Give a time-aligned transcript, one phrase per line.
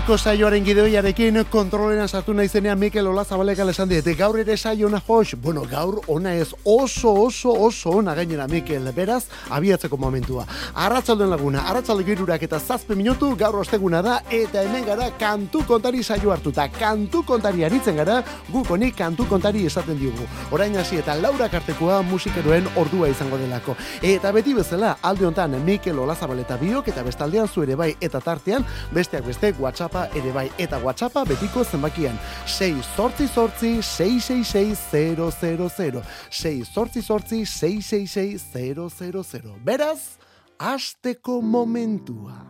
[0.00, 4.14] Gaurko saioaren gideoiarekin kontrolena sartu naizenean Mikel Ola Zabaleka esan diete.
[4.16, 5.34] Gaur ere saio ona jos.
[5.36, 8.88] Bueno, gaur ona ez oso oso oso ona gainera Mikel.
[8.96, 10.46] Beraz, abiatzeko momentua.
[10.74, 16.02] Arratsalden laguna, arratsalde girurak eta zazpe minutu gaur osteguna da eta hemen gara kantu kontari
[16.02, 16.68] saio hartuta.
[16.68, 20.24] Kantu kontari aritzen gara, guk honi kantu kontari esaten diogu.
[20.50, 23.76] Orain hasi eta Laura Kartekoa musikeroen ordua izango delako.
[24.00, 28.20] Eta beti bezala, alde hontan Mikel Ola Zabaleta biok eta bestaldean zu ere bai eta
[28.20, 28.64] tartean
[28.94, 29.52] besteak beste
[29.90, 39.54] WhatsAppa ere bai eta WhatsAppa betiko zenbakian 6 sortzi sortzi 666 6 sortzi sortzi 666
[39.64, 40.18] Beraz,
[40.58, 42.46] asteko momentua.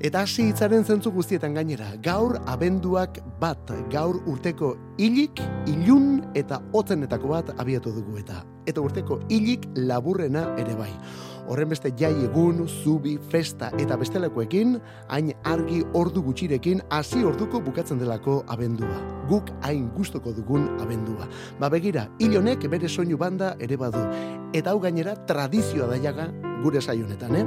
[0.00, 7.28] Eta hasi hitzaren zentzu guztietan gainera, gaur abenduak bat, gaur urteko hilik, ilun eta hotzenetako
[7.28, 8.55] bat abiatu dugu eta.
[8.66, 10.92] Eta urteko hilik laburrena ere bai
[11.48, 14.76] horren beste jai egun, zubi, festa eta bestelakoekin,
[15.12, 18.98] hain argi ordu gutxirekin hasi orduko bukatzen delako abendua.
[19.30, 21.28] Guk hain gustoko dugun abendua.
[21.60, 24.02] Ba begira, ilonek bere soinu banda ere badu.
[24.54, 26.28] Eta hau gainera tradizioa daiaga
[26.62, 27.44] gure saionetan, eh?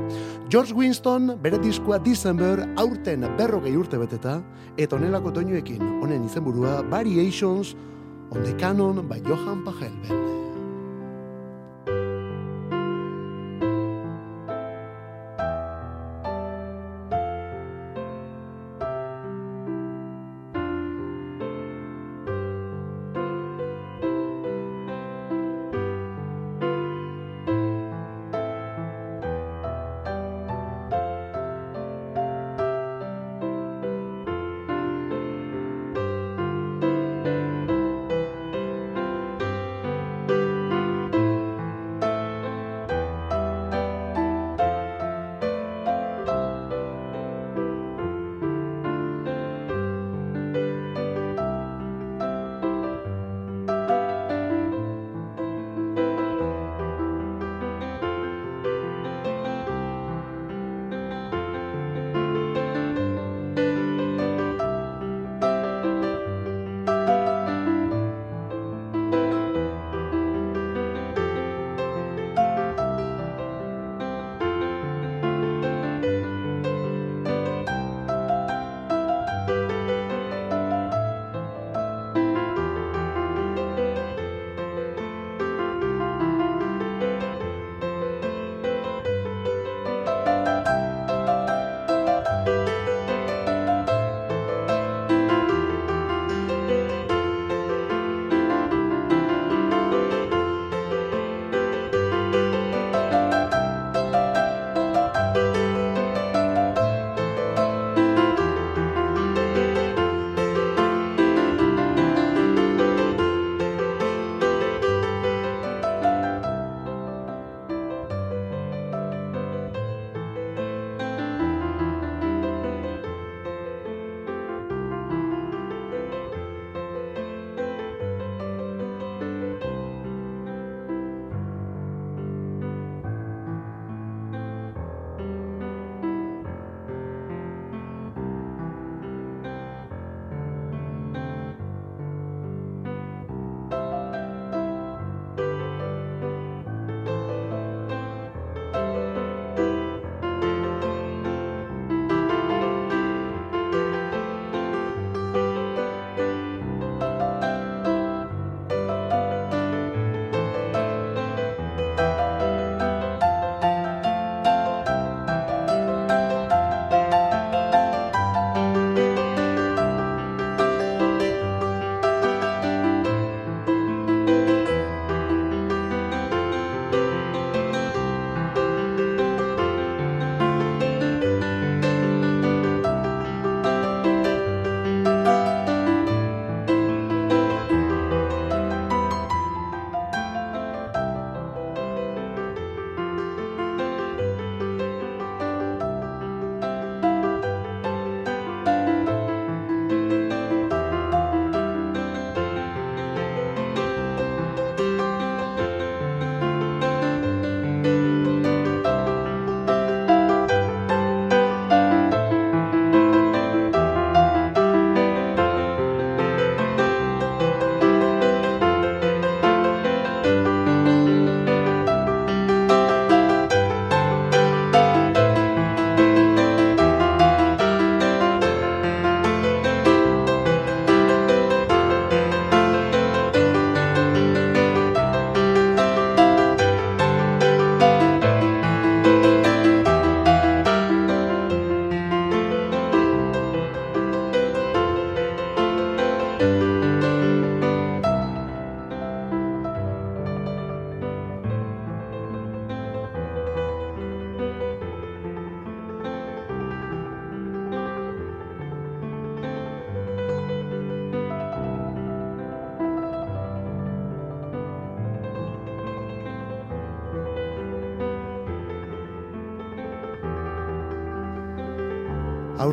[0.50, 4.40] George Winston bere diskoa December aurten berrogei urte beteta,
[4.78, 7.76] eta onelako toinuekin, honen izenburua Variations
[8.32, 10.39] on the Canon by Johan Pachelbel.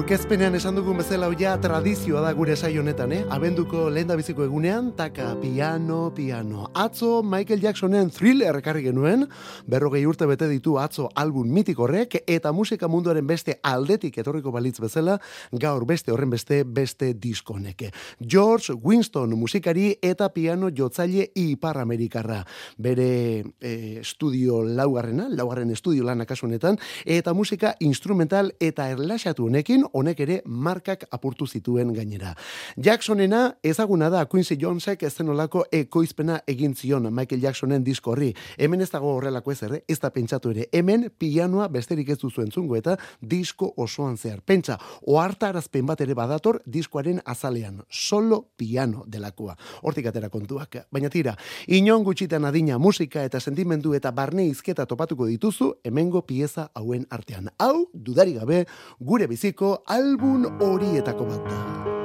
[0.07, 3.25] Aurkezpenean esan dugun bezala ja tradizioa da gure saio honetan, eh?
[3.35, 6.69] Abenduko lehen biziko egunean, taka, piano, piano.
[6.79, 9.25] Atzo Michael Jacksonen thriller ekarri genuen,
[9.67, 14.77] berrogei urte bete ditu atzo album mitik horrek, eta musika munduaren beste aldetik etorriko balitz
[14.79, 15.17] bezala,
[15.51, 17.91] gaur beste horren beste beste diskoneke.
[18.23, 22.45] George Winston musikari eta piano jotzaile ipar amerikarra.
[22.79, 30.21] Bere eh, estudio laugarrena, laugarren estudio lan akasunetan, eta musika instrumental eta erlaxatu honekin honek
[30.27, 32.35] ere markak apurtu zituen gainera.
[32.77, 38.33] Jacksonena ezaguna da Quincy Jonesek ez zenolako ekoizpena egin zion Michael Jacksonen disko horri.
[38.59, 40.69] Hemen ez dago horrelako ez ere, ez da pentsatu ere.
[40.73, 44.43] Hemen pianoa besterik ez duzu entzungo eta disko osoan zehar.
[44.47, 47.83] Pentsa, oharta arazpen bat ere badator diskoaren azalean.
[47.89, 49.57] Solo piano delakoa.
[49.83, 50.77] Hortik atera kontuak.
[50.93, 56.71] Baina tira, inon gutxitan adina musika eta sentimendu eta barne izketa topatuko dituzu hemengo pieza
[56.75, 57.51] hauen artean.
[57.59, 58.65] Hau, dudari gabe,
[59.01, 61.96] gure biziko album horietako bat da.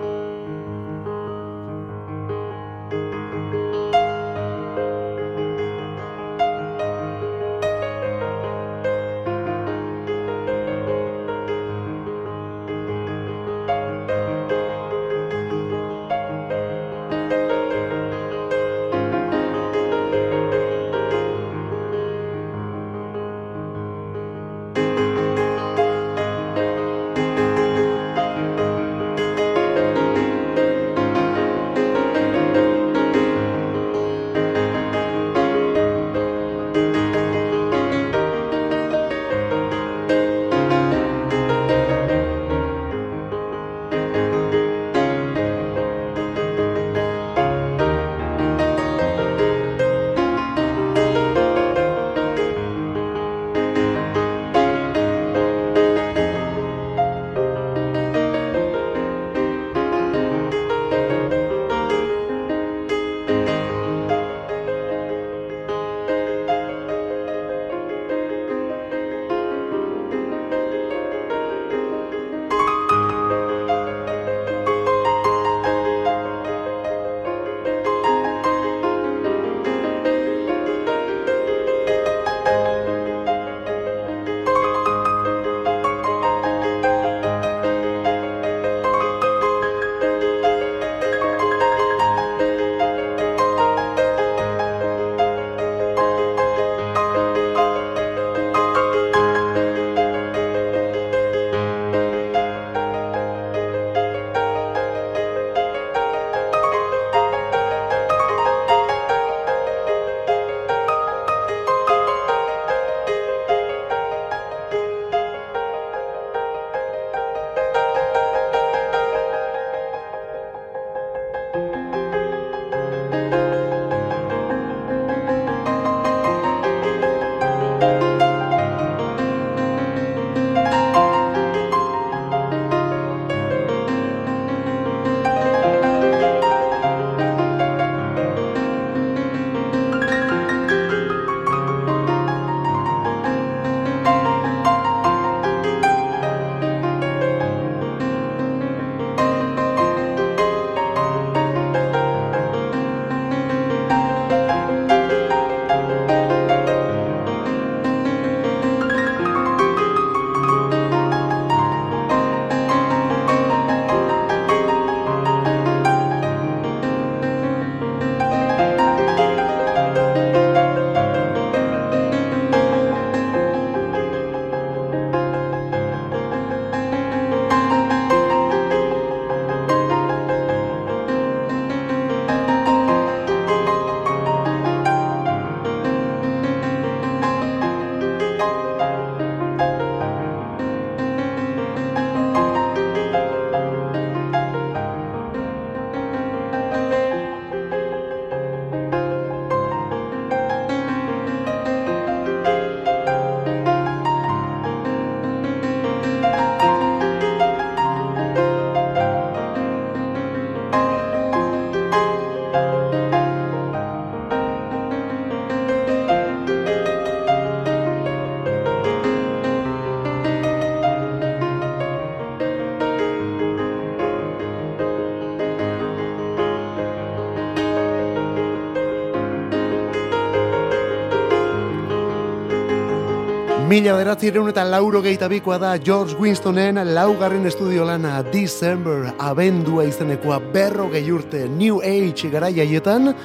[233.82, 240.86] Mila beratzireun eta lauro bikoa da George Winstonen laugarren estudio lana December abendua izenekoa berro
[241.12, 243.16] urte New Age garaiaietan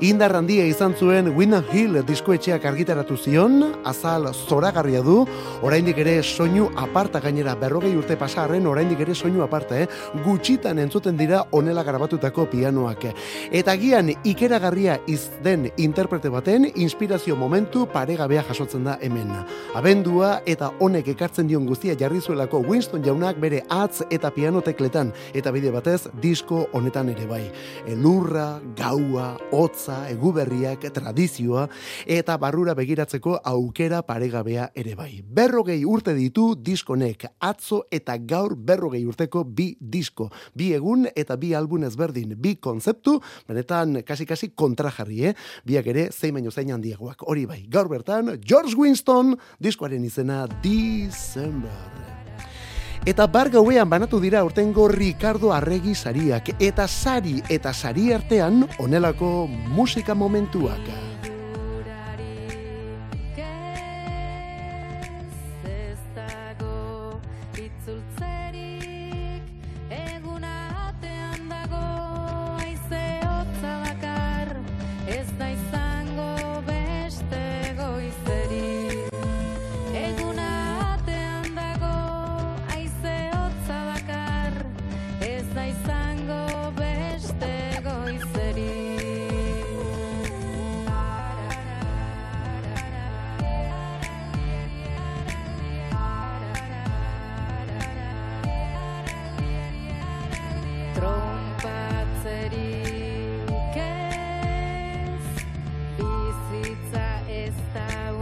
[0.00, 5.24] indar handia izan zuen Winna Hill diskoetxeak argitaratu zion azal zoragarria du
[5.62, 9.88] oraindik ere soinu aparta gainera berrogei urte pasarren oraindik ere soinu aparta eh?
[10.24, 13.06] gutxitan entzuten dira onela garabatutako pianoak
[13.52, 19.32] eta gian ikeragarria izden interprete baten inspirazio momentu paregabea jasotzen da hemen
[19.74, 25.12] abendua eta honek ekartzen dion guztia jarri zuelako Winston jaunak bere atz eta piano tekletan
[25.34, 27.42] eta bide batez disko honetan ere bai.
[27.90, 29.34] Elurra, gaua,
[29.84, 31.66] hotza, eguberriak, tradizioa
[32.06, 35.22] eta barrura begiratzeko aukera paregabea ere bai.
[35.24, 40.30] Berrogei urte ditu diskonek atzo eta gaur berrogei urteko bi disko.
[40.54, 45.34] Bi egun eta bi album ezberdin, bi konzeptu, benetan kasi-kasi kontrajarri, eh?
[45.64, 47.26] Biak ere, zein baino zein handiagoak.
[47.28, 52.23] Hori bai, gaur bertan, George Winston, diskoaren izena December.
[53.04, 59.44] Eta bar gauean banatu dira urtengo Ricardo Arregi sariak eta sari eta sari artean onelako
[59.76, 61.13] musika momentuak.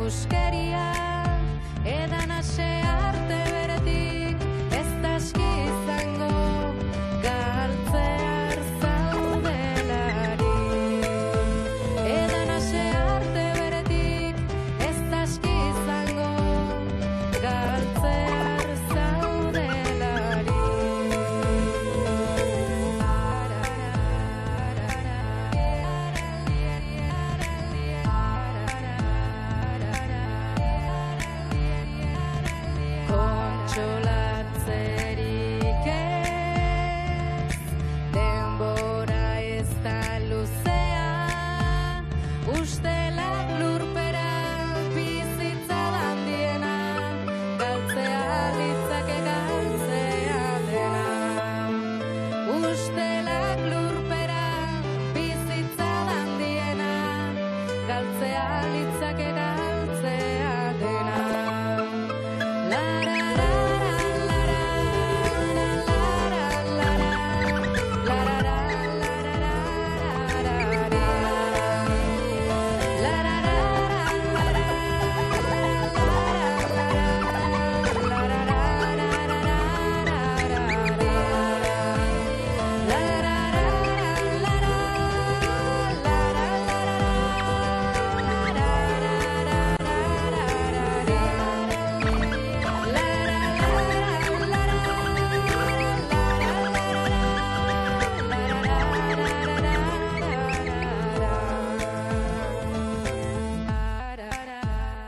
[0.06, 0.92] uskeria
[1.84, 2.06] e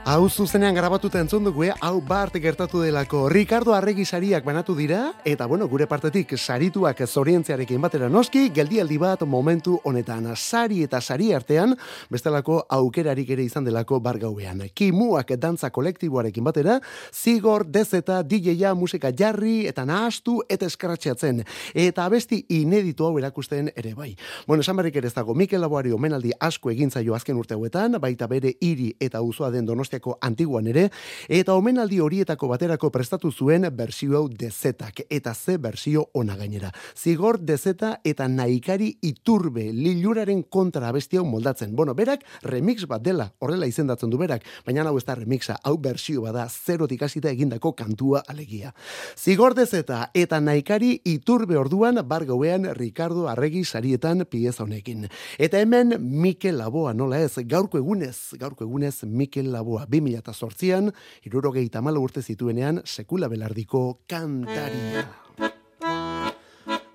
[0.04, 1.70] Hau zuzenean grabatuta entzun dugu, eh?
[1.80, 3.22] hau bart gertatu delako.
[3.32, 9.22] Ricardo Arregi sariak banatu dira, eta bueno, gure partetik sarituak zorientziarekin batera noski, geldialdi bat
[9.24, 10.26] momentu honetan.
[10.36, 11.72] Sari eta sari artean,
[12.12, 14.60] bestelako aukerarik ere izan delako bargauean.
[14.74, 16.76] Kimuak dantza kolektiboarekin batera,
[17.10, 21.40] zigor, dezeta, DJ-a, musika jarri, eta nahastu, eta eskratxeatzen.
[21.72, 24.10] Eta abesti ineditu hau erakusten ere bai.
[24.46, 28.28] Bueno, esan barrik ere ez dago, Mikel Laboari omenaldi asko egintzaio azken urte hauetan, baita
[28.28, 29.64] bere hiri eta uzoa den
[29.94, 30.90] donostiak antiguan ere,
[31.28, 36.72] eta omenaldi horietako baterako prestatu zuen bersio hau dezetak, eta ze bersio ona gainera.
[36.96, 41.74] Zigor dezeta eta naikari iturbe liluraren kontra abesti hau moldatzen.
[41.74, 45.76] Bueno, berak remix bat dela, horrela izendatzen du berak, baina hau ez da remixa, hau
[45.78, 48.74] bersio bada zerotik hasita egindako kantua alegia.
[49.16, 55.08] Zigor dezeta eta naikari iturbe orduan bargauean Ricardo Arregi sarietan pieza honekin.
[55.38, 60.90] Eta hemen Mikel Laboa nola ez, gaurko egunez, gaurko egunez Mikel Laboa 2008an,
[61.28, 65.06] irurogei tamala urte zituenean, sekula belardiko kantaria.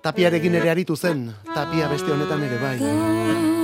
[0.02, 3.59] Tapiarekin ere aritu zen, tapia beste honetan ere bai.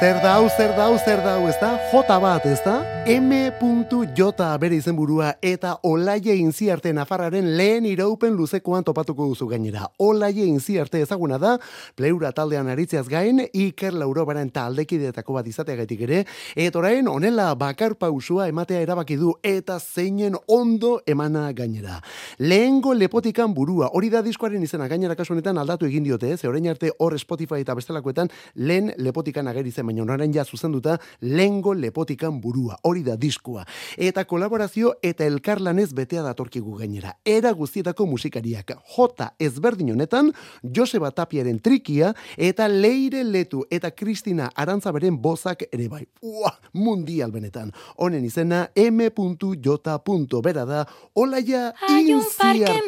[0.00, 1.74] Zer dau, zer dau, zer dau, ez da?
[1.92, 2.99] J bat, ez da?
[3.06, 9.86] M.J bere izenburua eta Olaie Inziarte Nafarraren lehen iraupen luzekoan topatuko duzu gainera.
[10.04, 11.54] Olaie Inziarte ezaguna da,
[11.96, 18.50] pleura taldean aritzeaz gain, Iker Laurobaren taldekidetako bat izateagatik ere, eta orain onela bakar pausua
[18.52, 22.02] ematea erabaki du eta zeinen ondo emana gainera.
[22.38, 26.92] Lehengo lepotikan burua, hori da diskoaren izena gainera kasuanetan aldatu egin diote, ze orain arte
[26.98, 32.76] hor Spotify eta bestelakoetan lehen lepotikan ageri zen baina onaren ja zuzenduta lengo lepotikan burua,
[32.90, 33.64] hori da diskua.
[33.96, 37.14] Eta kolaborazio eta elkarlanez betea datorkigu gainera.
[37.24, 40.32] Era guztietako musikariak, J ezberdin honetan,
[40.76, 46.04] Joseba Tapiaren trikia, eta Leire Letu eta Kristina Arantzaberen bozak ere bai.
[46.22, 47.72] Ua, mundial benetan.
[47.96, 50.40] Honen izena M.J.
[50.42, 52.80] Bera da, olaia inziarte.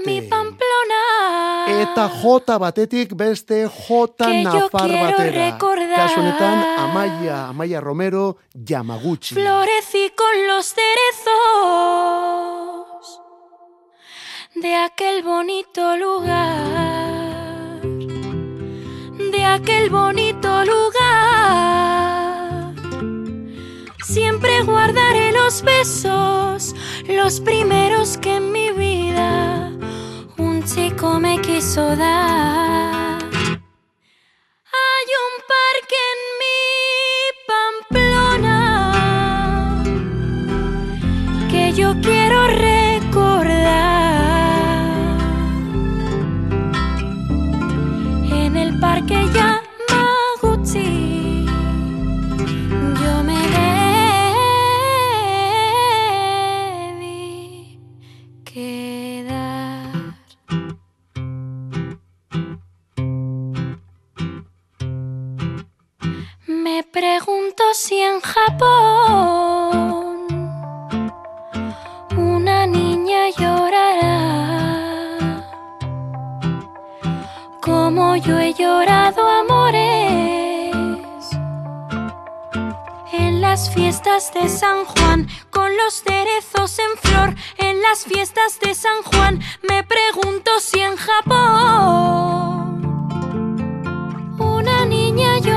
[1.83, 4.07] Eta J batetik beste J
[4.43, 5.59] Nafar batera.
[5.93, 8.37] Kasu honetan, Amaya, Amaya Romero,
[8.69, 9.35] Yamaguchi.
[9.93, 11.31] Con los cerezos
[14.55, 22.73] de aquel bonito lugar, de aquel bonito lugar.
[24.03, 26.75] Siempre guardaré los besos,
[27.07, 29.73] los primeros que en mi vida
[30.39, 33.23] un chico me quiso dar.
[34.81, 36.03] Hay un parque
[42.01, 43.53] quiero recordar.
[48.31, 49.62] En el parque Yamaguchi
[84.13, 89.83] de San Juan, con los cerezos en flor, en las fiestas de San Juan, me
[89.85, 91.33] pregunto si en Japón
[94.39, 95.52] una niña llorará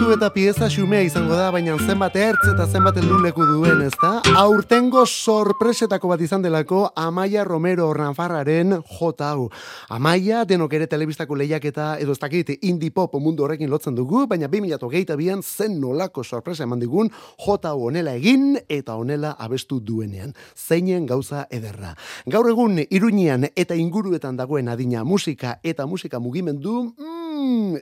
[0.00, 4.22] kantu eta pieza xumea izango da, baina zenbat ertz eta zenbat leku duen, ez da?
[4.40, 9.50] Aurtengo sorpresetako bat izan delako Amaia Romero Ranfarraren jota hau.
[9.90, 14.24] Amaia, denok ere telebistako lehiak eta edo ez dakit indie pop mundu horrekin lotzen dugu,
[14.26, 17.12] baina 2008 bian zen nolako sorpresa eman digun
[17.44, 20.32] jota hau onela egin eta onela abestu duenean.
[20.56, 21.92] Zeinen gauza ederra.
[22.24, 27.19] Gaur egun iruñean eta inguruetan dagoen adina musika eta musika mugimendu, mm,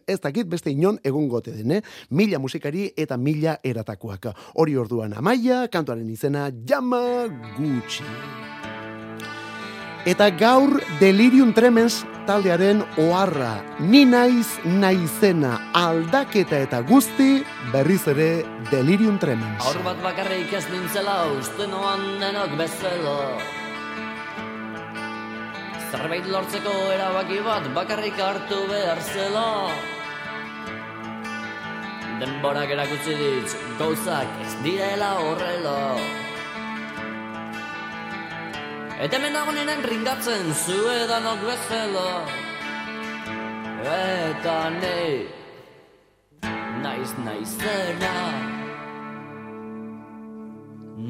[0.07, 4.33] ez dakit beste inon egun gote den, mila musikari eta mila eratakoak.
[4.55, 8.07] Hori orduan amaia, kantuaren izena jama gutxi.
[10.09, 17.43] Eta gaur delirium tremens taldearen oharra, ni naiz naizena aldaketa eta guzti
[17.73, 18.31] berriz ere
[18.71, 19.65] delirium tremens.
[19.69, 23.17] Aur bat bakarrik ez nintzela uste noan denok bezala.
[25.91, 29.49] Zerbait lortzeko erabaki bat bakarrik hartu behar zela.
[32.19, 35.79] Denborak erakutsi dit, gauzak ez direla horrela.
[38.99, 42.09] Eta hemen dagoenen ringatzen zu edanok bezala
[43.87, 45.03] Eta ne
[46.83, 48.17] Naiz naizena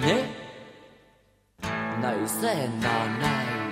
[0.05, 0.19] Ne
[2.03, 2.35] Naizena naiz
[3.23, 3.68] Naiz,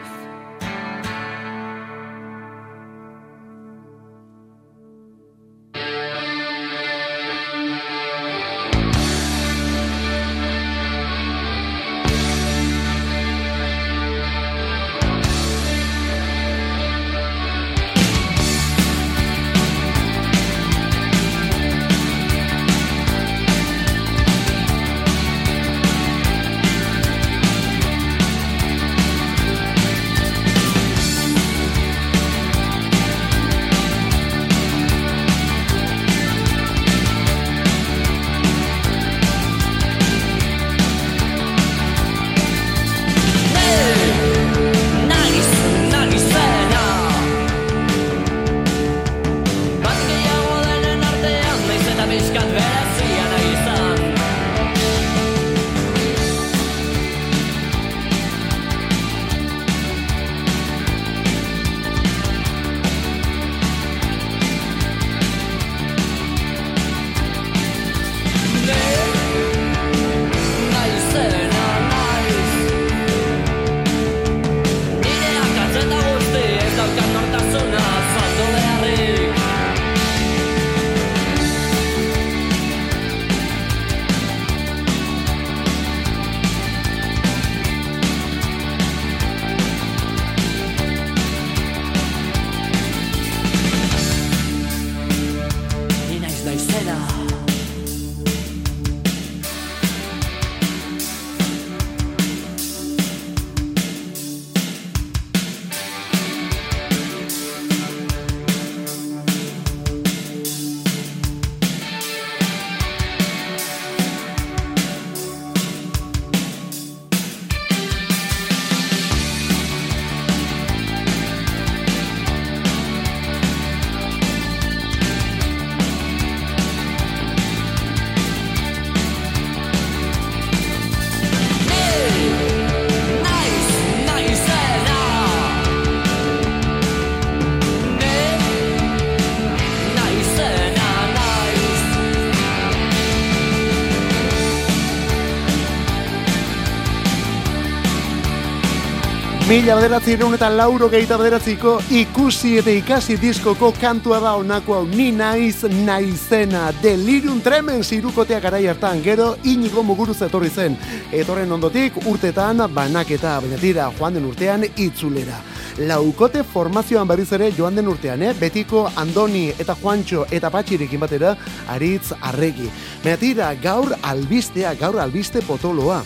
[149.57, 155.11] Mila bederatzi eta lauro gehieta bederatziko ikusi eta ikasi diskoko kantua da onako hau ni
[155.11, 160.77] naiz naizena delirium tremens irukotea garai hartan gero inigo muguruz etorri zen
[161.11, 165.41] etorren ondotik urtetan banaketa baina tira joan den urtean itzulera
[165.79, 168.35] laukote formazioan berriz ere joan den urtean, eh?
[168.35, 171.35] betiko Andoni eta Juancho eta Patxirekin batera
[171.69, 172.69] aritz arregi.
[173.03, 176.03] Baina tira, gaur albistea, gaur albiste potoloa.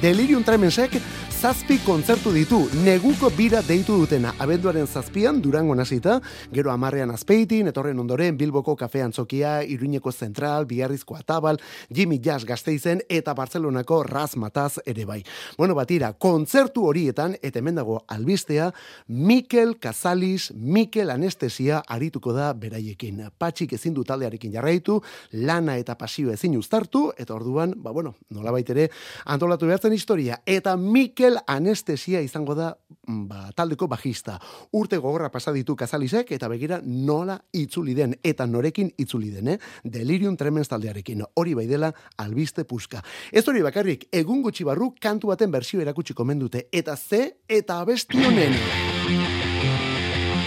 [0.00, 0.96] Delirium Tremensek
[1.42, 6.20] zazpi kontzertu ditu, neguko bira deitu dutena, abenduaren zazpian durango hasita,
[6.54, 11.58] gero amarrean azpeitin, etorren ondoren Bilboko kafean zokia, Iruñeko Zentral, Biarrizko Atabal,
[11.92, 15.24] Jimmy Jazz Gasteizen eta Barcelonako Raz Mataz ere bai.
[15.58, 18.70] Bueno, batira, kontzertu horietan, eta hemen dago albistea,
[19.08, 23.18] Mikel Casalis, Mikel Anestesia arituko da beraiekin.
[23.38, 25.00] Patxik ezin du taldearekin jarraitu,
[25.32, 28.90] lana eta pasio ezin uztartu, eta orduan, ba bueno, nolabait ere,
[29.26, 32.72] antolatu behartzen historia, eta Mikel Anestesia izango da
[33.06, 34.38] mm, ba, taldeko bajista.
[34.72, 39.58] Urte gogorra pasa ditu Casalisek, eta begira nola itzuli den, eta norekin itzuli den, eh?
[39.84, 41.24] Delirium Tremens taldearekin.
[41.34, 43.02] Hori bai dela albiste puska.
[43.32, 48.24] Ez hori bakarrik, egun gutxi barru kantu baten bersio erakutsi komendute, eta ze eta abesti
[48.24, 48.58] honen.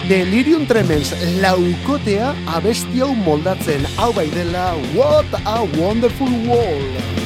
[0.06, 3.88] Delirium Tremens laukotea abesti hau moldatzen.
[3.98, 7.25] Hau bai dela, what a wonderful world.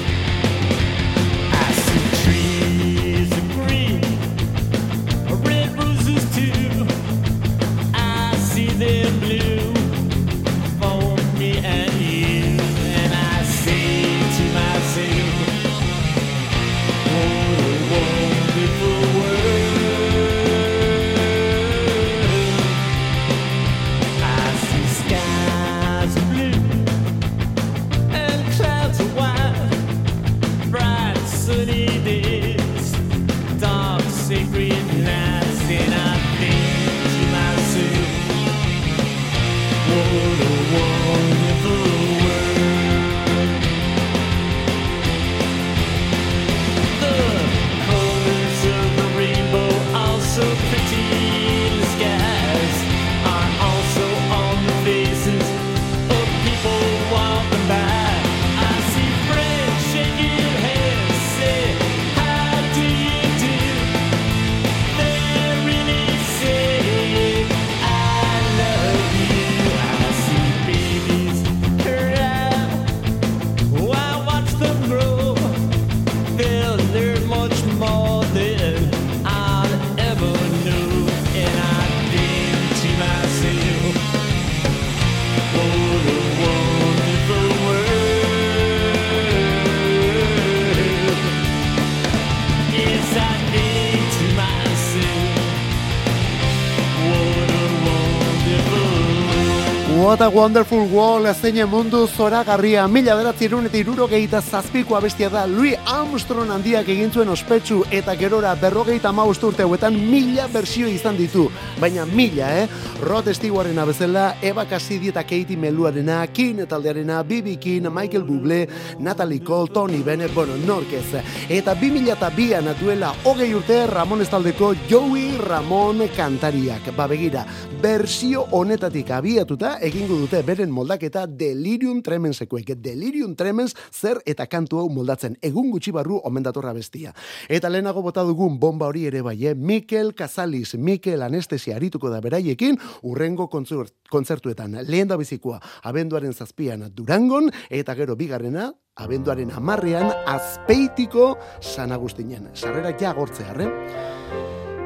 [100.20, 105.78] What a Wonderful World, zein mundu zoragarria, mila beratzerun eta irurogeita zazpiko abestia da, Louis
[105.88, 111.46] Armstrong handiak egin zuen ospetsu eta gerora berrogeita maust urte hauetan mila bersio izan ditu,
[111.80, 112.68] baina mila, eh?
[113.00, 118.68] Rod Stewartren abezela, Eva Cassidy eta Katie Meluarena, Kin taldearena, Bibi King, Michael Bublé,
[119.00, 121.24] Natalie Cole, Tony Bennett, bueno, norkez.
[121.48, 126.92] Eta 2000 eta bian duela hogei urte Ramon Estaldeko Joey Ramon kantariak.
[126.98, 127.46] Ba begira,
[127.82, 129.78] bersio honetatik abiatuta
[130.10, 132.72] egingo dute beren moldaketa Delirium Tremensekoek.
[132.82, 135.36] Delirium Tremens zer eta kantu hau moldatzen.
[135.46, 137.14] Egun gutxi barru omen datorra bestia.
[137.48, 139.54] Eta lehenago bota dugun bomba hori ere bai, eh?
[139.54, 144.80] Mikel Casalis, Mikel Anestesia arituko da beraiekin, urrengo kontzert, kontzertuetan.
[144.88, 152.50] Lehen da bizikoa, abenduaren zazpian Durangon, eta gero bigarrena, abenduaren amarrean, azpeitiko San Agustinen.
[152.56, 153.70] Sarrerak ja gortzearre.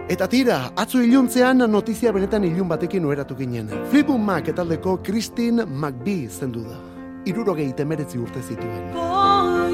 [0.10, 3.70] Eta tira, atzo iluntzean notizia benetan ilun batekin oeratu ginen.
[3.89, 6.76] Flipu Mac etaldeko Christine McBee zendu da.
[7.26, 8.92] Irurogei temeretzi urte zituen.
[8.94, 9.70] For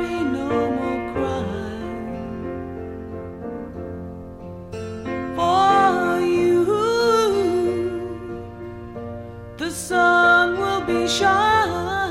[0.00, 1.00] be no more.
[5.36, 6.64] For you,
[9.58, 12.09] the sun will be shining,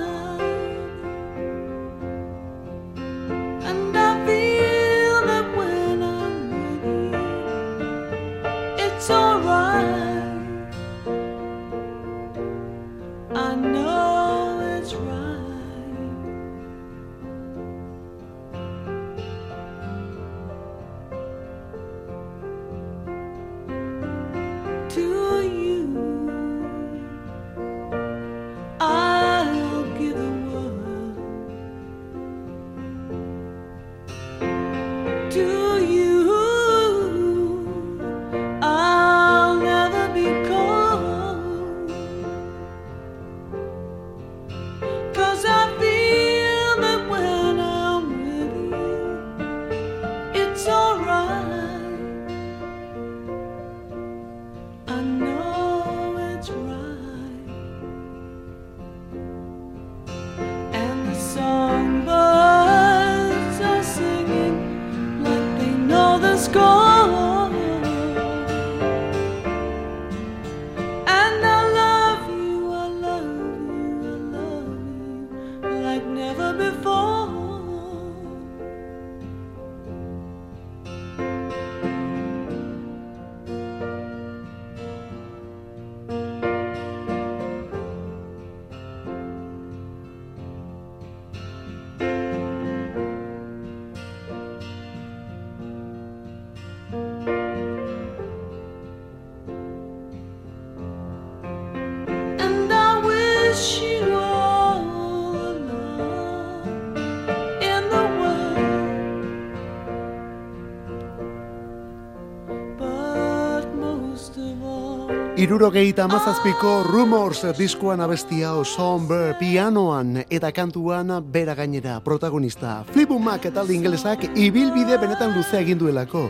[115.39, 122.81] Irurogeita amazazpiko Rumors diskoan abestia Somber pianoan eta kantuan bera gainera protagonista.
[122.91, 126.25] Flipumak eta alde ingelesak ibilbide benetan luzea egin duelako.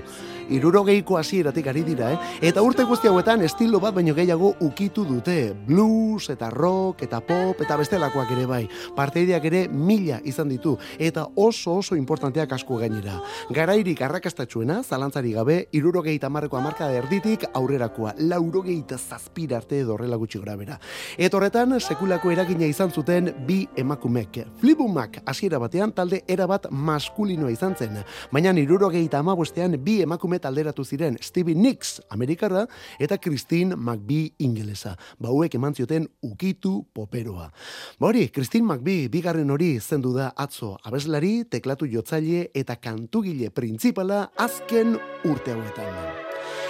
[0.49, 2.17] Irurogeiko hasieratik ari dira, eh?
[2.49, 5.53] Eta urte guzti hauetan estilo bat baino gehiago ukitu dute.
[5.67, 8.63] Blues eta rock eta pop eta bestelakoak ere bai.
[8.97, 13.19] Parteideak ere mila izan ditu eta oso oso importanteak asko gainera.
[13.53, 20.41] Garairik arrakastatxuena, zalantzari gabe, irurogeita marreko amarka erditik aurrerakoa, laurogeita zazpira arte edo horrela gutxi
[20.41, 20.79] gora bera.
[21.17, 24.41] Eta horretan, sekulako eragina izan zuten bi emakumek.
[24.59, 28.01] Flibumak hasiera batean talde erabat maskulinoa izan zen,
[28.33, 32.65] baina irurogeita amabostean bi emakume talderatu ziren Stevie Nicks, Amerikarra,
[32.99, 34.95] eta Christine McBee ingelesa.
[35.19, 37.51] Bauek eman zioten ukitu poperoa.
[37.99, 44.97] Ba Christine McBee bigarren hori zendu da atzo abeslari, teklatu jotzaile eta kantugile printzipala azken
[45.25, 46.28] urte hauetan.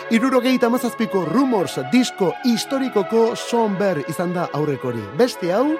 [0.10, 5.04] Irurogeita mazazpiko Rumors disko historikoko Somber izan da aurrekori.
[5.20, 5.76] Beste hau,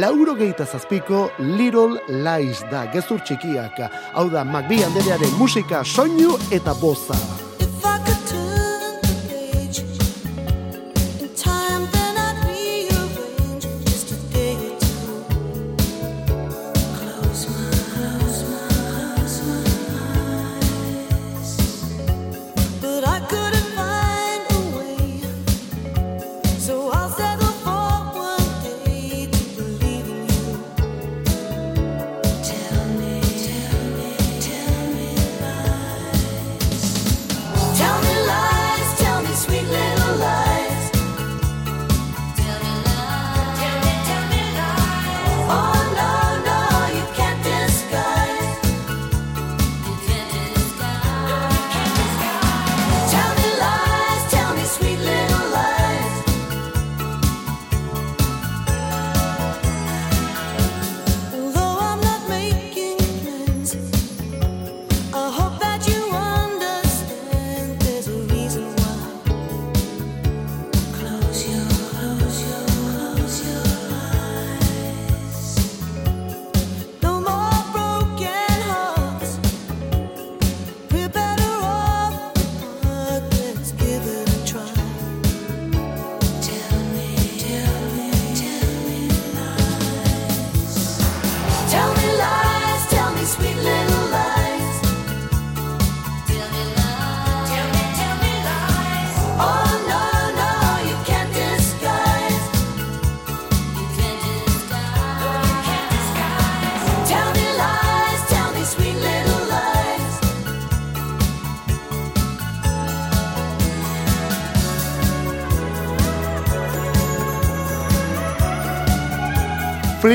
[0.00, 3.82] laurogeita zazpiko Little Lies da, gezur txikiak.
[4.14, 7.20] Hau da, McBee anderearen musika, soinu eta boza.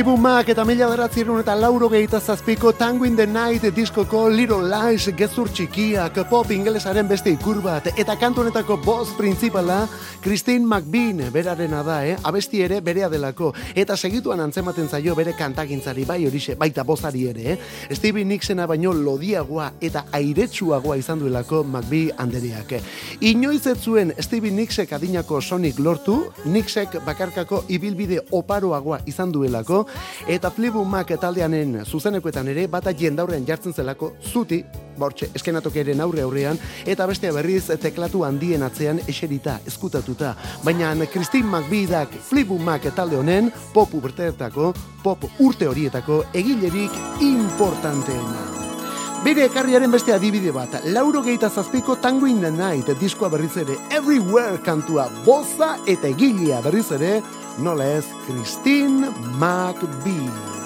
[0.02, 5.12] Fleetwood eta mila beratzerun eta lauro gehieta zazpiko Tango in the Night diskoko Little Lies
[5.16, 9.88] gezur txikiak pop ingelesaren beste ikur bat eta kantu honetako boss principala
[10.24, 12.16] Christine McBean berarena da, eh?
[12.24, 17.54] abesti ere berea delako eta segituan antzematen zaio bere kantagintzari bai horixe baita bozari ere
[17.54, 17.58] eh?
[17.92, 22.74] Stevie Nixena baino lodiagoa eta airetsuagoa izan duelako McBee anderiak
[23.20, 29.86] Inoiz ez zuen Stevie Nixek adinako Sonic lortu Nixek bakarkako ibilbide oparoagoa izan duelako
[30.28, 34.64] eta Fleetwood taldeanen zuzenekoetan ere bata jendaurrean jartzen zelako zuti
[34.98, 40.36] bortxe, eskenatokiaren aurre aurrean, eta bestea berriz teklatu handien atzean eserita, eskutatuta.
[40.66, 44.74] Baina Christine McBeedak Fleetwood Mac talde honen, pop urteetako,
[45.04, 48.50] pop urte horietako, egilerik importanteena.
[49.22, 53.76] Bere ekarriaren beste adibide bat, lauro geita zazpiko Tango in the Night diskoa berriz ere,
[53.94, 57.20] Everywhere kantua, boza eta egilea berriz ere,
[57.62, 59.10] nola ez, Christine
[59.40, 60.61] McBee.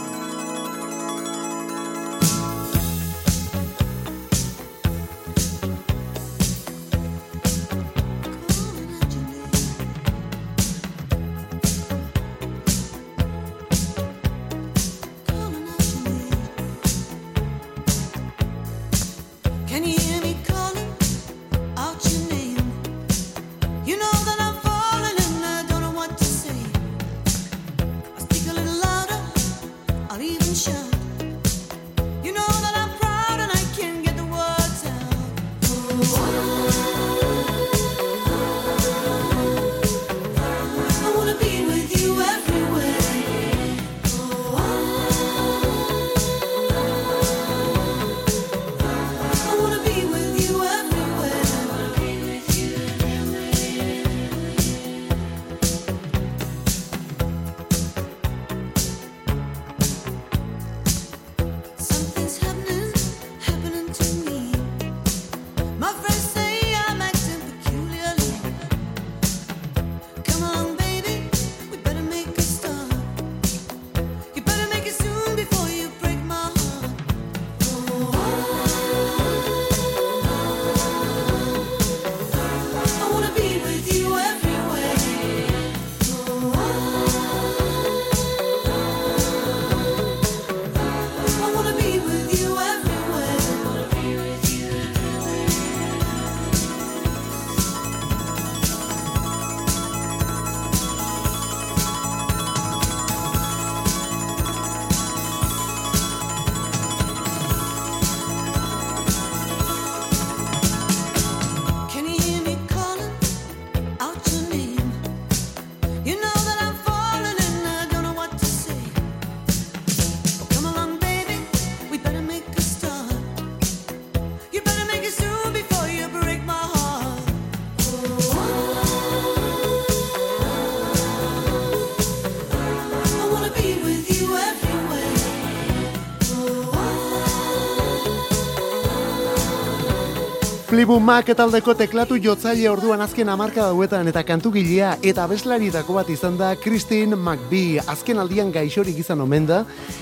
[140.75, 146.35] Fleetwood Mac taldeko teklatu jotzaile orduan azken amarka dauetan eta kantugilea eta abeslaritako bat izan
[146.35, 147.79] da Christine McBee.
[147.93, 149.61] Azken aldian gaixorik izan omen da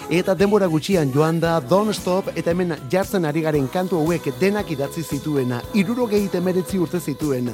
[0.10, 4.72] eta denbora gutxian joan da Don't Stop eta hemen jartzen ari garen kantu hauek denak
[4.74, 5.60] idatzi zituena.
[5.78, 7.52] Irurogei temeretzi urte zituen.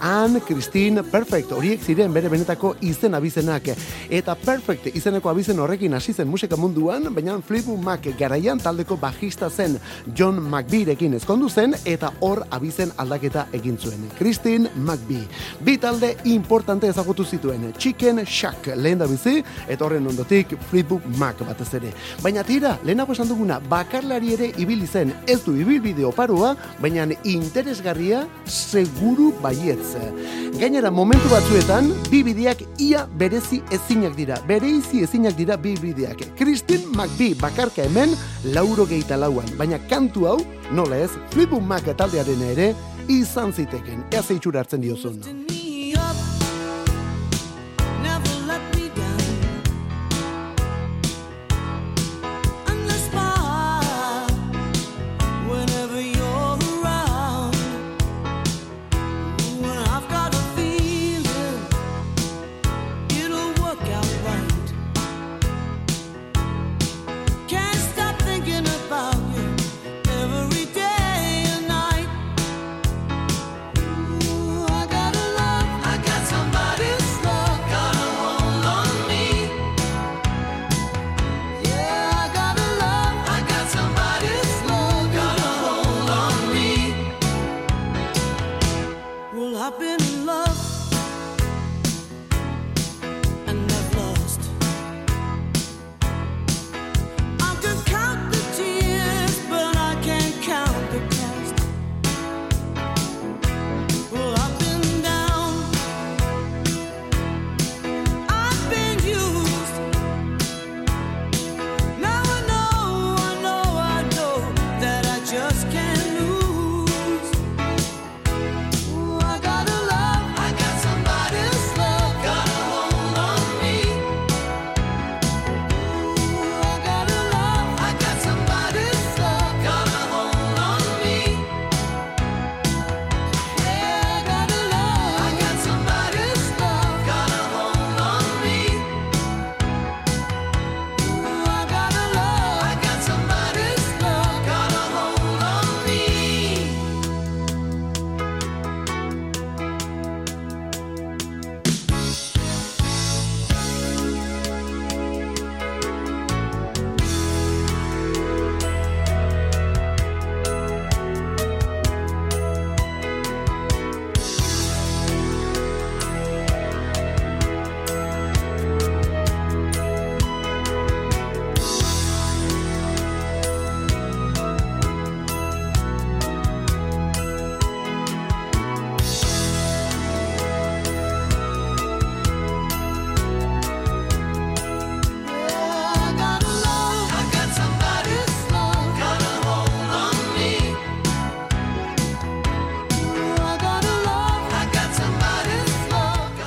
[0.00, 3.68] Han, Christine, Perfect horiek ziren bere benetako izen abizenak.
[4.08, 9.50] Eta Perfect izeneko abizen horrekin hasi zen musika munduan, baina Fleetwood Mac garaian taldeko bajista
[9.50, 9.76] zen
[10.16, 14.06] John McBeerekin ezkondu zen eta hor abizen aldaketa egin zuen.
[14.18, 15.26] Christine McBee.
[15.66, 17.72] Bi talde importante ezagutu zituen.
[17.78, 21.92] Chicken Shack lehen da bizi, eta horren ondotik Fleetwood Mac batez ere.
[22.22, 25.12] Baina tira, lehenago esan duguna, bakarlari ere ibili zen.
[25.26, 29.96] Ez du ibilbide oparoa, baina interesgarria seguru baietz.
[30.60, 34.38] Gainera, momentu batzuetan, bi bideak ia berezi ezinak dira.
[34.46, 36.22] Bereizi ezinak dira bi bideak.
[36.38, 38.14] Christine McBee bakarka hemen,
[38.54, 39.48] lauro geita lauan.
[39.58, 40.38] Baina kantu hau,
[40.70, 42.72] nola ez, Fleetwood Mac taldearen ere,
[43.12, 44.06] izan ziteken.
[44.12, 45.18] Ea zeitxura hartzen diozun.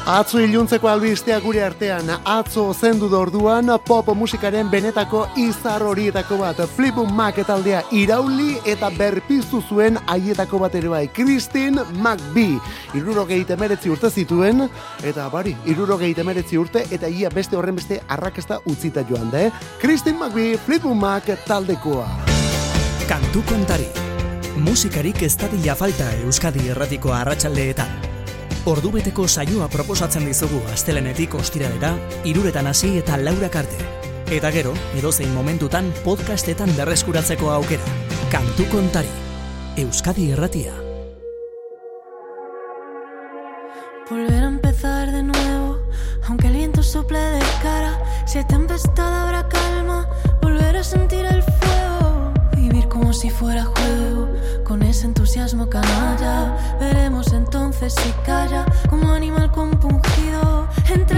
[0.06, 6.62] Atzo iluntzeko albistea gure artean, atzo zendu da orduan pop musikaren benetako izar horietako bat,
[6.76, 12.62] Fleetwood Mac taldea irauli eta berpiztu zuen haietako bat ere bai, Christine McBee,
[12.94, 14.68] irurogei temeretzi urte zituen,
[15.02, 19.70] eta bari, irurogei temeretzi urte, eta ia beste horren beste arrakesta utzita joan da, eh?
[19.82, 22.06] Christine McBee, Fleetwood Mac taldekoa.
[23.10, 23.90] Kantu kontari.
[24.62, 28.15] Musikarik ez dadila falta Euskadi erratiko arratsaldeetan.
[28.66, 31.92] Ordubeteko saioa proposatzen dizugu astelenetik ostiralera,
[32.26, 33.78] iruretan hasi eta laurak arte.
[34.34, 37.86] Eta gero, edozein momentutan podcastetan berreskuratzeko aukera.
[38.32, 39.12] Kantu kontari.
[39.78, 40.74] Euskadi erratia.
[44.10, 45.78] Volver a empezar de nuevo,
[46.28, 48.02] aunque el viento sople de cara.
[48.26, 50.10] Si hay tempestad habrá calma,
[50.42, 52.34] volver a sentir el fuego.
[52.58, 54.25] Vivir como si fuera juego,
[54.76, 56.54] con ese entusiasmo canalla.
[56.82, 60.68] Veremos entonces si calla, como animal compungido.
[60.94, 61.18] Entre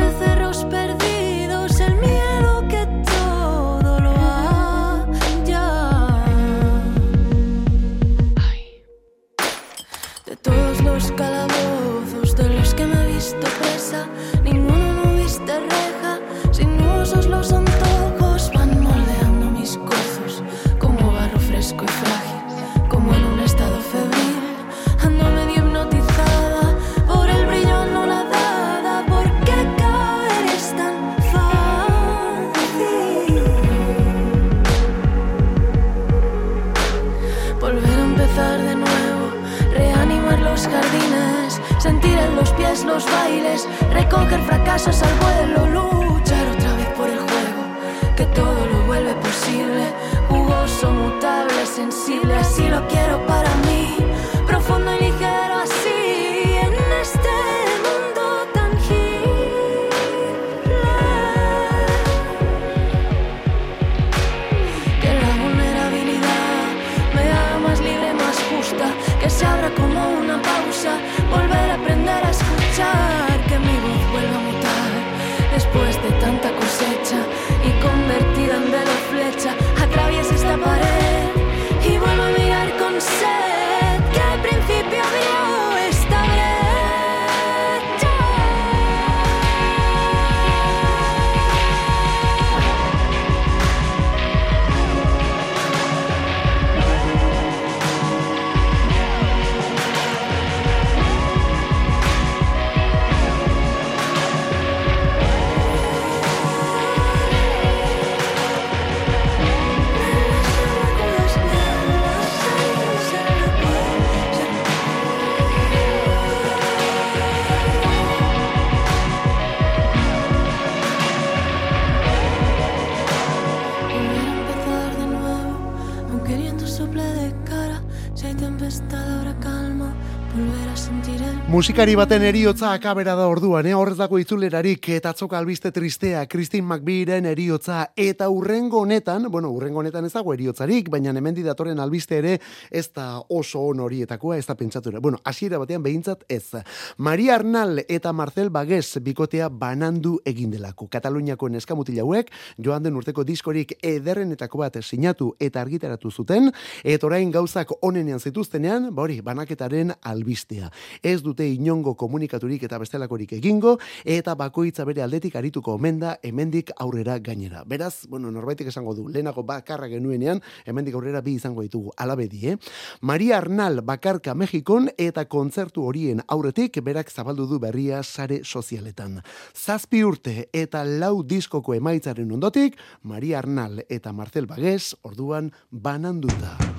[131.58, 133.72] Musikari baten eriotza akabera da orduan, eh?
[133.74, 140.06] horrez itzulerarik eta atzoka albiste tristea, Christine McBeeren eriotza, eta urrengo honetan, bueno, urrengo honetan
[140.06, 142.36] ez dago eriotzarik, baina hemendi datorren albiste ere
[142.70, 145.00] ez da oso on horietakoa, ez da pentsatu ere.
[145.00, 146.62] Bueno, hasiera batean behintzat ez.
[146.98, 150.86] Maria Arnal eta Marcel Baguez bikotea banandu egin delako.
[150.94, 152.30] Kataluniako neskamutil hauek,
[152.62, 156.52] joan den urteko diskorik ederrenetako bat sinatu eta argitaratu zuten,
[156.84, 160.70] eta orain gauzak onenean zituztenean, ba hori, banaketaren albistea.
[161.02, 166.72] Ez dute inongo komunikaturik eta bestelakorik egingo, eta bakoitza bere aldetik arituko omen da hemendik
[166.78, 167.64] aurrera gainera.
[167.66, 172.58] Beraz, bueno, norbaitek esango du, lehenako bakarra genuenean, hemendik aurrera bi izango ditugu alabedi, eh?
[173.02, 179.22] Maria Arnal bakarka Mexikon eta kontzertu horien aurretik berak zabaldu du berria sare sozialetan.
[179.56, 186.77] Zazpi urte eta lau diskoko emaitzaren ondotik, Maria Arnal eta Marcel Baguez orduan bananduta.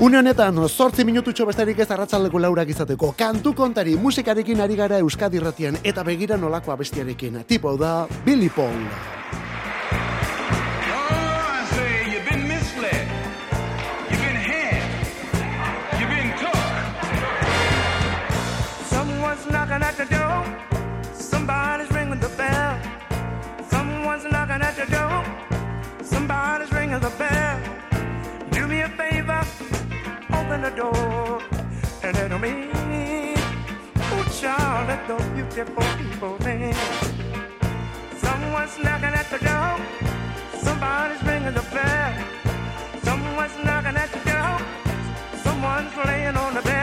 [0.00, 3.12] Une honetan, sortzi minututxo bestarik ez arratzaldeko laurak izateko.
[3.16, 7.44] Kantu kontari, musikarekin ari gara Euskadi ratian eta begira nolako abestiarekin.
[7.46, 8.50] Tipo da, Billy
[19.66, 20.44] knocking at the door.
[21.14, 22.78] Somebody's ringing the bell.
[23.70, 25.24] Someone's knocking at the door.
[26.02, 27.60] Somebody's ringing the bell.
[28.50, 29.42] Do me a favor,
[30.44, 31.42] open the door
[32.02, 33.34] and let me in.
[33.96, 36.74] Oh, child, let those beautiful people in.
[38.18, 39.74] Someone's knocking at the door.
[40.60, 42.14] Somebody's ringing the bell.
[43.02, 44.56] Someone's knocking at the door.
[45.42, 46.73] Someone's laying on the bell.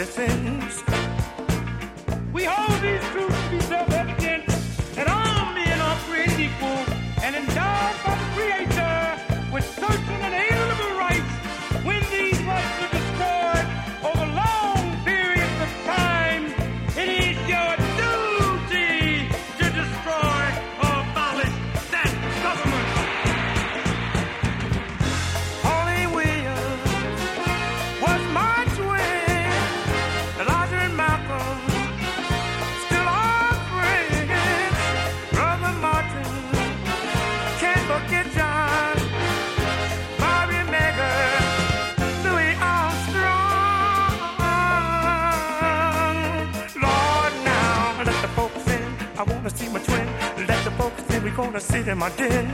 [0.00, 0.82] Sins.
[2.32, 3.31] We hold these truths
[52.02, 52.51] my den.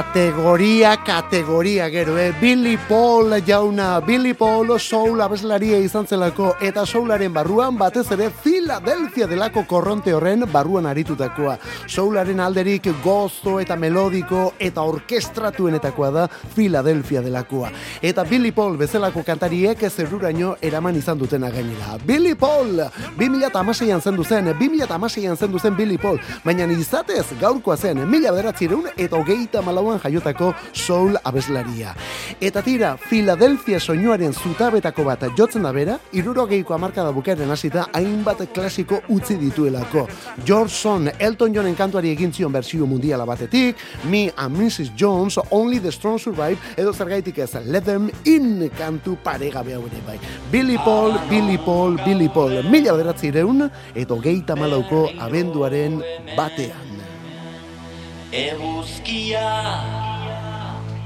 [0.00, 2.32] Kategoria, kategoria gero, eh?
[2.40, 9.26] Billy Paul jauna, Billy Paul soul abeslaria izan zelako, eta soularen barruan batez ere Philadelphia
[9.28, 11.58] delako korronte horren barruan aritutakoa.
[11.86, 16.24] Soularen alderik gozo eta melodiko eta orkestratuenetakoa da
[16.54, 17.68] Philadelphia delakoa.
[18.00, 21.98] Eta Billy Paul bezalako kantariek zerruraino eraman izan dutena gainera.
[22.06, 22.86] Billy Paul,
[23.18, 29.20] 2006an zendu zen, 2006an zendu zen Billy Paul, baina izatez gaurkoa zen, mila bederatzireun eta
[29.20, 29.60] hogeita
[29.90, 31.94] malauan jaiotako soul abeslaria.
[32.40, 39.00] Eta tira, Philadelphia soinuaren zutabetako bat jotzen da bera, irurogeiko amarkada bukaren hasita hainbat klasiko
[39.08, 40.06] utzi dituelako.
[40.46, 44.94] George Son, Elton Johnen kantuari egin zion bersio mundiala batetik, Me and Mrs.
[44.96, 50.02] Jones, Only the Strong Survive, edo zergaitik ez, Let Them In kantu paregabe hau ere
[50.06, 50.18] bai.
[50.50, 56.00] Billy Paul, Billy Paul, Billy Paul, mila bederatzireun, eta hogeita malauko abenduaren
[56.36, 56.89] batean.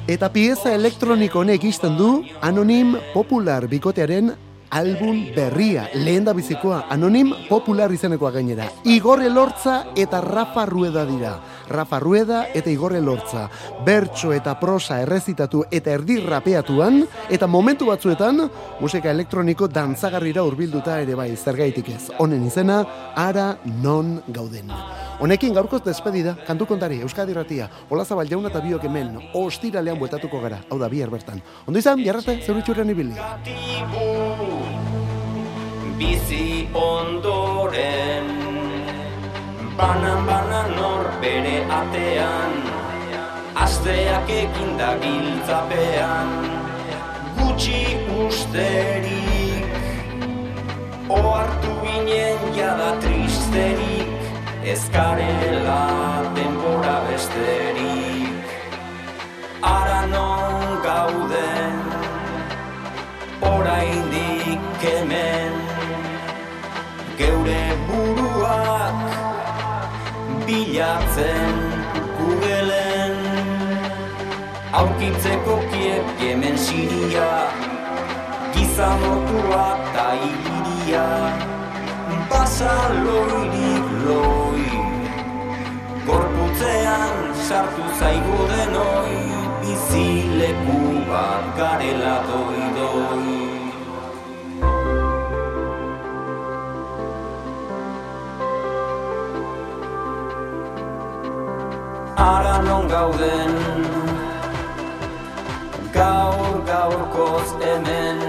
[0.05, 2.09] Eta pieza elektroniko honek izten du
[2.45, 4.35] Anonim Popular bikotearen
[4.75, 8.66] album berria, lehen da bizikoa, Anonim Popular izenekoa gainera.
[8.85, 11.39] Igorre Lortza eta Rafa Rueda dira.
[11.70, 13.47] Rafa Rueda eta Igorre Lortza.
[13.87, 18.51] Bertso eta prosa errezitatu eta erdi rapeatuan, eta momentu batzuetan,
[18.81, 22.11] musika elektroniko dantzagarrira hurbilduta ere bai, zergaitik ez.
[22.18, 22.83] Honen izena,
[23.16, 24.75] ara non gauden.
[25.21, 30.41] Honekin gaurkoz despedida, kantu kontari, Euskadi Ratia, Ola Zabal jauna eta biok hemen, ostiralean bueltatuko
[30.43, 31.41] gara, hau da bihar bertan.
[31.67, 33.15] Ondo izan, biarrate, zerutxurren ibili.
[35.99, 38.27] bizi ondoren
[39.79, 42.53] Banan banan nor bere atean
[43.65, 46.33] Asteak eginda giltzapean
[47.39, 47.83] Gutxi
[48.27, 49.79] usterik
[51.09, 54.14] Oartu ginen jada tristerik
[54.65, 55.83] Ezkarela
[56.35, 58.45] denbora besterik.
[59.61, 61.77] Ara non gauden
[63.53, 65.53] oraindik hemen.
[67.19, 69.05] Geure buruak
[70.47, 71.57] bilatzen
[72.17, 73.17] Googleen.
[74.73, 77.33] Aurkitzeko kiep hemen siria
[78.57, 81.09] gizamotua eta iria.
[82.31, 84.53] Basa loirik loi
[86.07, 89.16] gorputzean sartu zaigu denoi
[89.61, 90.78] bizileku
[91.09, 93.32] bat garela doi doi.
[102.16, 103.55] Ara non gauden
[105.96, 108.20] Gaur gaurkoz hemen.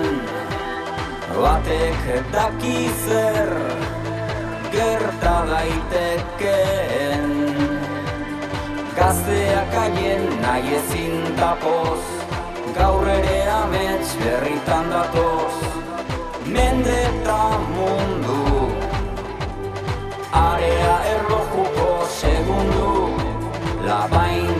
[1.36, 2.04] Batek
[2.34, 3.52] daki zer
[4.72, 7.35] Gerta daitekeen
[9.06, 12.06] Gazteak haien nahi ezin tapoz
[12.78, 15.60] Gaur ere amets berritan datoz.
[16.56, 17.38] Mende eta
[17.76, 18.40] mundu.
[20.42, 22.92] Area erlojuko segundu.
[23.88, 24.55] Labaindu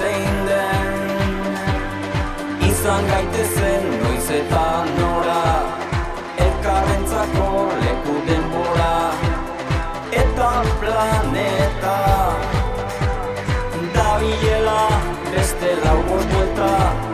[0.00, 0.92] zein den.
[2.70, 4.64] Izan gaitezen noiz eta
[4.98, 5.42] nora
[6.46, 7.48] Elkarrentzako
[7.82, 8.94] leku denbora
[10.22, 11.98] Eta planeta.
[13.94, 14.82] Dabilela
[15.32, 17.09] beste lau bost